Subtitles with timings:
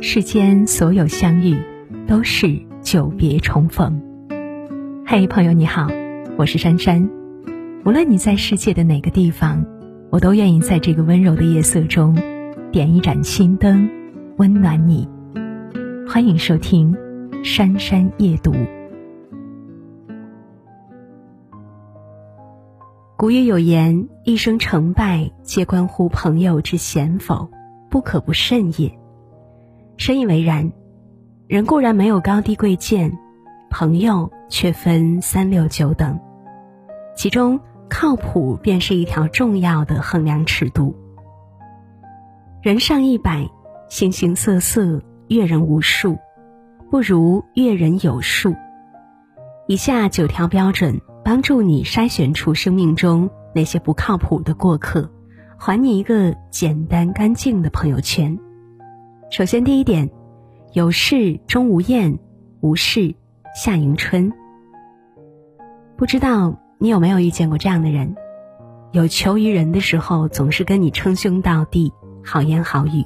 [0.00, 1.58] 世间所有相遇，
[2.06, 4.00] 都是久别重逢。
[5.04, 5.88] 嘿，朋友你好，
[6.36, 7.10] 我是珊珊。
[7.84, 9.66] 无论你在世界的哪个地方，
[10.10, 12.16] 我都愿意在这个温柔的夜色中，
[12.70, 13.90] 点一盏心灯，
[14.36, 15.08] 温暖你。
[16.08, 16.94] 欢迎收听
[17.44, 18.52] 《珊珊夜读》。
[23.16, 27.50] 古语有言：“一生成败，皆关乎朋友之贤否，
[27.90, 28.96] 不可不慎也。”
[29.98, 30.72] 深以为然。
[31.46, 33.18] 人固然没有高低贵贱，
[33.68, 36.18] 朋友却分三六九等，
[37.14, 40.96] 其中靠谱便是一条重要的衡量尺度。
[42.62, 43.46] 人上一百，
[43.90, 46.16] 形形色色，阅人无数，
[46.90, 48.54] 不如阅人有数。
[49.66, 50.98] 以下九条标准。
[51.24, 55.10] 帮助你筛选出生命中那些不靠谱的过客，
[55.58, 58.38] 还你一个简单干净的朋友圈。
[59.30, 60.10] 首先，第一点，
[60.72, 62.18] 有事钟无艳，
[62.60, 63.14] 无事
[63.54, 64.32] 夏迎春。
[65.96, 68.16] 不知道你有没有遇见过这样的人？
[68.92, 71.92] 有求于人的时候，总是跟你称兄道弟，
[72.24, 73.04] 好言好语；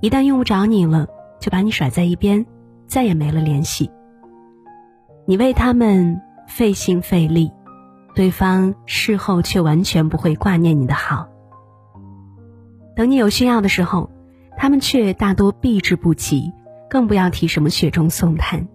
[0.00, 1.06] 一旦用不着你了，
[1.38, 2.46] 就把你甩在一边，
[2.86, 3.90] 再也没了联系。
[5.26, 6.20] 你为他们。
[6.46, 7.50] 费心费力，
[8.14, 11.26] 对方事后却完全不会挂念你的好。
[12.94, 14.10] 等你有需要的时候，
[14.64, 16.50] 他们却大多避之不及，
[16.88, 18.66] 更不要提什么雪中送炭。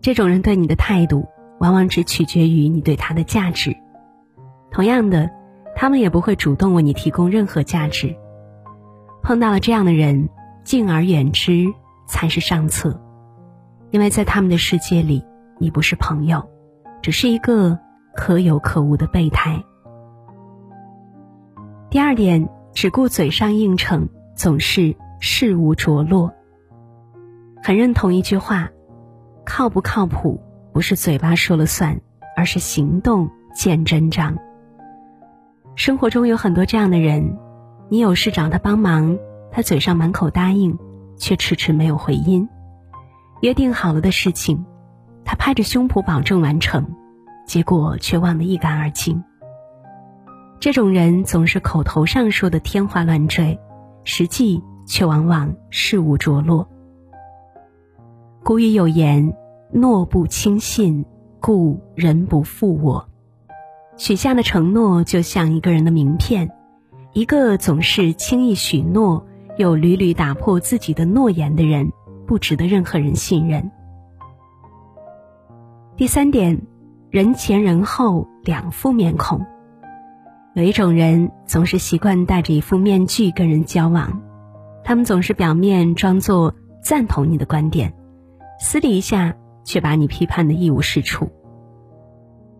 [0.00, 1.26] 这种人对你的态度，
[1.58, 3.76] 往往只取决于你对他的价值。
[4.70, 5.28] 同样的，
[5.74, 8.14] 他们也不会主动为你提供任何价值。
[9.24, 10.28] 碰到了这样的人，
[10.62, 11.66] 敬而远之
[12.06, 13.02] 才是上策，
[13.90, 15.24] 因为在他们的世界里。
[15.58, 16.48] 你不是朋友，
[17.02, 17.76] 只是一个
[18.14, 19.64] 可有可无的备胎。
[21.90, 24.08] 第二点，只顾嘴上应承，
[24.40, 26.32] 总是事无着落。
[27.62, 28.70] 很认同一句话：
[29.44, 30.40] 靠不靠谱，
[30.72, 32.00] 不是嘴巴说了算，
[32.34, 34.38] 而是行动见真章。
[35.74, 37.36] 生活中有很多这样的人，
[37.90, 39.18] 你有事找他帮忙，
[39.52, 40.78] 他嘴上满口答应，
[41.18, 42.48] 却迟迟没有回音。
[43.42, 44.64] 约定好了的事情。
[45.22, 46.96] 他拍着胸脯保证完成，
[47.46, 49.22] 结果却忘得一干二净。
[50.58, 53.60] 这种人总是口头上说的天花乱坠，
[54.04, 56.68] 实际却往往事无着落。
[58.42, 59.34] 古语有言
[59.72, 61.04] ：“诺不轻信，
[61.40, 63.08] 故人不负我。”
[63.96, 66.50] 许下的承诺就像一个人的名片，
[67.12, 69.26] 一个总是轻易许诺
[69.58, 71.92] 又屡屡打破自己的诺言的人，
[72.26, 73.70] 不值得任何人信任。
[75.96, 76.62] 第三点，
[77.10, 79.44] 人前人后两副面孔。
[80.54, 84.20] 有一种人总是习惯戴着一副面具跟人交往，
[84.82, 87.94] 他们总是表面装作赞同你的观点，
[88.58, 91.30] 私底下却把你批判的一无是处。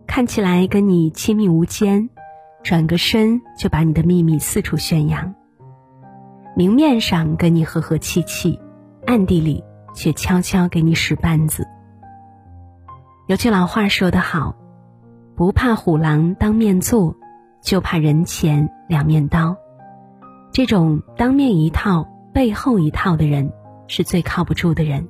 [0.07, 2.11] 看起来跟你亲密无间，
[2.63, 5.35] 转个身就把你的秘密四处宣扬。
[6.55, 8.61] 明面上跟你和和气气，
[9.05, 9.65] 暗地里
[9.95, 11.67] 却悄悄给你使绊子。
[13.27, 14.55] 有句老话说得好，
[15.35, 17.17] 不怕虎狼当面坐，
[17.63, 19.57] 就怕人前两面刀。
[20.53, 23.53] 这种当面一套背后一套的人，
[23.87, 25.09] 是最靠不住的人。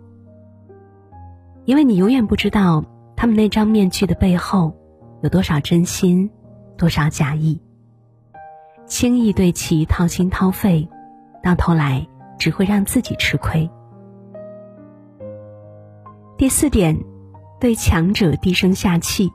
[1.65, 2.85] 因为你永远不知道
[3.17, 4.75] 他们那张面具的背后，
[5.23, 6.31] 有多少真心，
[6.77, 7.61] 多少假意。
[8.87, 10.89] 轻易对其掏心掏肺，
[11.43, 12.07] 到头来
[12.39, 13.71] 只会让自己吃亏。
[16.37, 16.99] 第四点。
[17.61, 19.31] 对强者低声下气，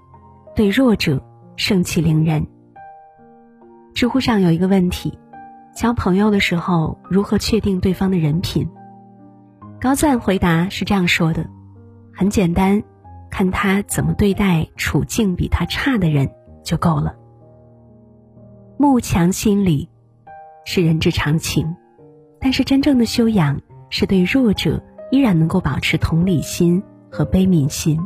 [0.55, 1.23] 对弱者
[1.57, 2.47] 盛气凌人。
[3.95, 5.17] 知乎上有一个问题：
[5.73, 8.69] 交朋友的时候如何确定对方的人品？
[9.79, 11.47] 高赞回答是这样说的：
[12.13, 12.83] 很简单，
[13.31, 16.29] 看他怎么对待处境比他差的人
[16.61, 17.15] 就够了。
[18.77, 19.87] 慕强心理
[20.65, 21.73] 是人之常情，
[22.41, 27.97] 但是真正的修养是对弱者依然能够保持同理心和悲悯心。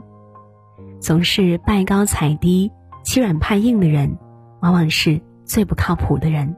[1.00, 2.72] 总是拜高踩低、
[3.04, 4.20] 欺软怕硬的人，
[4.62, 5.20] 往往是
[5.50, 6.56] 最不靠谱的人。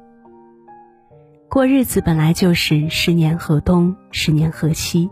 [1.49, 5.09] 过日子本来就是十年河东，十年河西。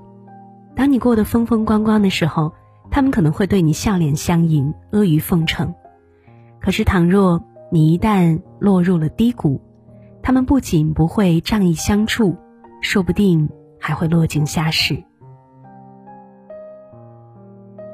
[0.75, 2.53] 当你过得风风光光的时候，
[2.91, 5.73] 他们可能会对你笑脸相迎、阿谀奉承；
[6.59, 7.41] 可是，倘若
[7.71, 9.61] 你一旦落入了低谷，
[10.21, 12.35] 他们不仅不会仗义相助，
[12.81, 13.49] 说不定
[13.79, 15.01] 还会落井下石。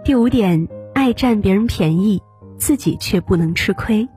[0.03, 0.67] 第五点。
[0.95, 2.21] 爱占别人便宜，
[2.57, 4.07] 自己却不能吃亏。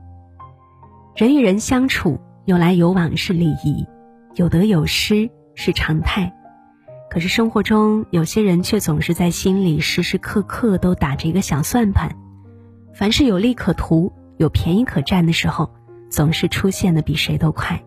[1.19, 3.85] 人与人相处，有来有往是礼仪，
[4.35, 6.33] 有得有失是常态。
[7.09, 12.15] 可是生活中有些人却总是在心里时时刻刻都打着一个小算盘，
[12.93, 15.69] 凡是有利可图、有便宜可占的时候，
[16.09, 17.83] 总是出现的比谁都快。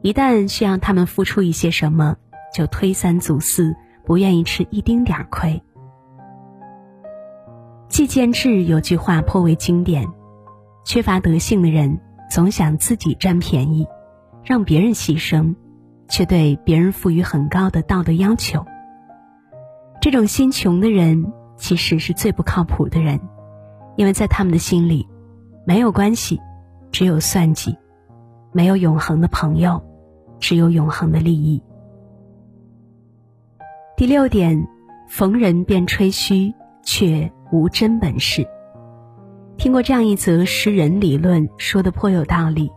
[0.00, 2.16] 一旦需要他们付出一些什么，
[2.54, 3.76] 就推三阻四，
[4.06, 5.62] 不愿意吃一丁点儿亏。
[7.90, 10.08] 季建志有句话颇为经典：
[10.86, 13.86] 缺乏德性的人总想自己占便宜，
[14.44, 15.54] 让别人牺牲，
[16.08, 18.64] 却对别人赋予很高的道德要求。
[20.00, 23.20] 这种心穷的人其实是最不靠谱的人，
[23.96, 25.08] 因为在他们的心里，
[25.64, 26.40] 没有关系，
[26.92, 27.72] 只有算计；
[28.52, 29.82] 没有永恒的朋友，
[30.38, 31.62] 只有永恒的利益。
[33.96, 34.68] 第六点，
[35.08, 37.30] 逢人便吹嘘，却。
[37.52, 38.44] 无真本事。
[39.58, 42.70] 听过这样一则识人理论，说的颇有道理。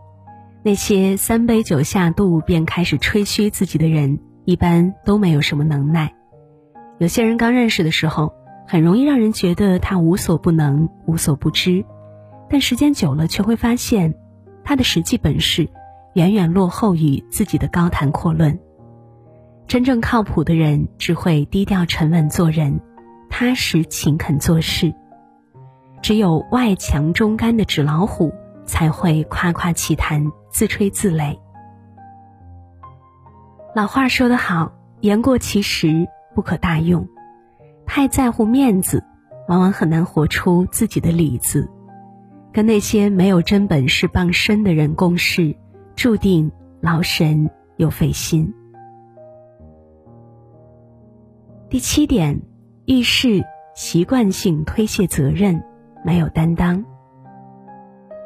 [0.62, 6.14] 那些三杯酒下肚便开始吹嘘自己的人，一般都没有什么能耐。
[6.98, 8.32] 有些人刚认识的时候，
[8.66, 11.84] 很容易让人觉得他无所不能、无所不知，
[12.48, 14.14] 但时间久了，却会发现
[14.64, 15.68] 他的实际本事
[16.14, 18.58] 远远落后于自己的高谈阔论。
[19.66, 22.80] 真正靠谱的人，只会低调沉稳做人。
[23.28, 24.92] 踏实勤恳做事，
[26.02, 28.32] 只有外强中干的纸老虎
[28.64, 31.38] 才会夸夸其谈、自吹自擂。
[33.74, 37.08] 老话说得好：“言过其实，不可大用。”
[37.86, 39.04] 太在乎面子，
[39.48, 41.68] 往往很难活出自己的里子。
[42.52, 45.56] 跟那些没有真本事傍身的人共事，
[45.94, 46.50] 注定
[46.80, 48.52] 劳神又费心。
[51.68, 52.40] 第七点。
[52.86, 55.62] 遇事习惯性推卸责任，
[56.04, 56.84] 没有担当。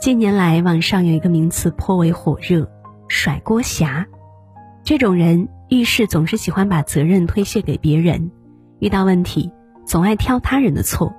[0.01, 2.71] 近年来，网上有一个名词颇为火热
[3.09, 4.07] ——“甩锅侠”。
[4.85, 8.31] 这种人遇事总是喜欢把责任推卸给别人，
[8.81, 9.51] 遇到问题
[9.87, 11.15] 总爱挑他人的错。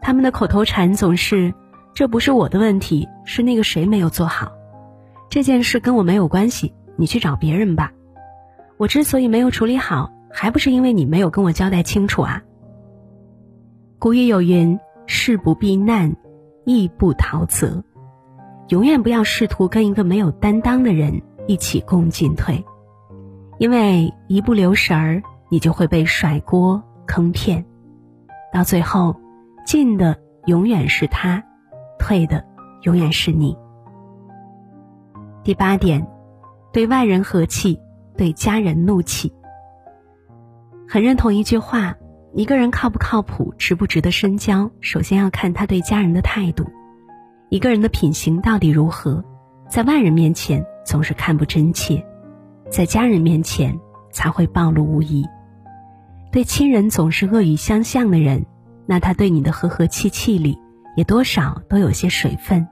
[0.00, 1.52] 他们的口头禅总是
[1.92, 4.52] ：“这不是我的问题，是那个谁没有做好。
[5.28, 7.92] 这件事跟我没有关系，你去找别人吧。
[8.78, 12.42] 我之所以没有处理好，还不是因为你没有跟我交代清楚啊。”
[13.98, 16.14] 古语有云：“事不避难，
[16.64, 17.82] 义不逃责。”
[18.68, 22.64] 永远不要试图跟一个没有担当的人一起共进退，
[23.58, 27.64] 因为一不留神儿，你就会被甩锅坑骗，
[28.52, 29.14] 到最后，
[29.64, 31.44] 进的永远是他，
[31.96, 32.44] 退的
[32.82, 33.56] 永远是你。
[35.44, 36.04] 第八点，
[36.72, 37.78] 对外人和气，
[38.16, 39.32] 对家人怒气。
[40.88, 41.94] 很认同一句话。
[42.36, 46.66] 一个人靠不靠谱，值不值得深交，首先要看他对家人的态度。
[47.48, 49.24] 一个人的品行到底如何，
[49.70, 52.04] 在外人面前总是看不真切，
[52.70, 53.80] 在家人面前
[54.12, 55.24] 才会暴露无遗。
[56.30, 58.44] 对亲人总是恶语相向的人，
[58.84, 60.58] 那他对你的和和气气里
[60.94, 62.68] 也多少都有些水分。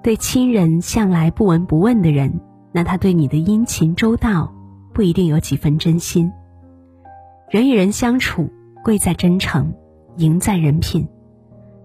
[0.00, 2.40] 对亲人向来不闻不问的人，
[2.70, 4.54] 那他对你的殷勤周到
[4.94, 6.30] 不一定有几分真心。
[7.50, 8.48] 人与人相处。
[8.82, 9.74] 贵在真诚，
[10.16, 11.08] 赢在人品。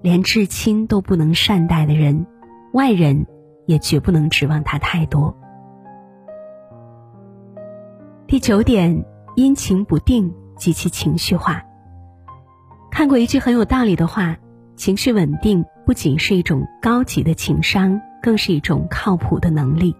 [0.02, 2.28] 连至亲都不能善待的人，
[2.74, 3.26] 外人
[3.66, 5.36] 也绝不能指望他太多。
[8.28, 9.04] 第九点，
[9.36, 11.64] 阴晴不定及其情绪化。
[12.92, 14.38] 看过一句很有道理的话：
[14.76, 19.96] 情绪稳定不仅是一种高级的情商，更是一种靠谱的能力。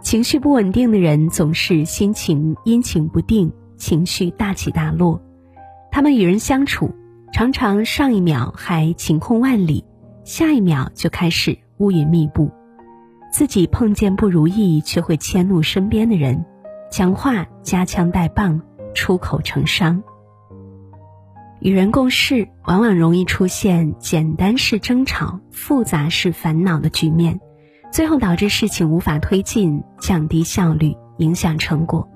[0.00, 5.22] 情绪不稳定的人，总是心情阴晴不定，情绪大起大落。
[5.94, 6.92] 他们与人相处，
[7.32, 9.84] 常常上一秒还晴空万里，
[10.24, 12.50] 下一秒就开始乌云密布。
[13.32, 16.44] 自己碰见不如意，却会迁怒身边的人，
[16.90, 18.60] 讲话夹枪带棒，
[18.92, 20.02] 出口成伤。
[21.60, 27.38] 与人共事，往往容易出现简单式争吵、复杂式烦恼的局面，
[27.92, 32.08] 最后导致事情无法推进，降低效率，影响成果。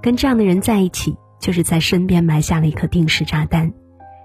[0.00, 1.16] 跟这样的人在一起。
[1.40, 3.72] 就是在身边埋下了一颗定时炸弹，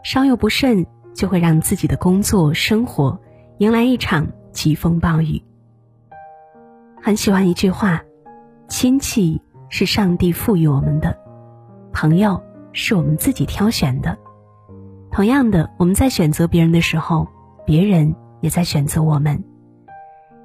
[0.03, 3.19] 稍有不慎就会让自己的工作生活
[3.57, 5.41] 迎来一场疾风暴雨。
[7.01, 8.03] 很喜欢一句话
[8.67, 11.17] ：“亲戚是上帝赋予我们的，
[11.93, 12.43] 朋友
[12.73, 14.17] 是我们自己挑选的。”
[15.11, 17.27] 同样的，我们在选择别人的时候，
[17.65, 19.41] 别人也在选择我们。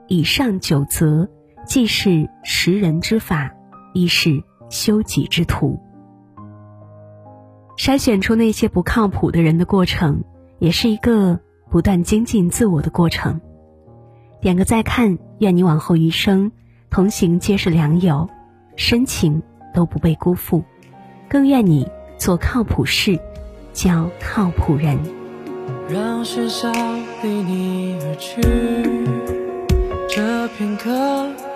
[0.06, 1.28] 以上九则，
[1.66, 3.52] 既是识人之法，
[3.92, 5.80] 亦是修己之途。
[7.80, 10.22] 筛选出那些不靠谱的人的过程，
[10.58, 13.40] 也是一个不断精进自我的过程。
[14.42, 16.52] 点个再看，愿你往后余生
[16.90, 18.28] 同行皆是良友，
[18.76, 20.62] 深情都不被辜负。
[21.26, 23.18] 更愿你做靠谱事，
[23.72, 24.98] 交靠谱人。
[25.88, 26.70] 让喧嚣
[27.22, 28.42] 离你而去，
[30.06, 30.92] 这片刻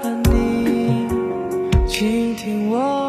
[0.02, 1.06] 安宁，
[1.86, 3.03] 倾听我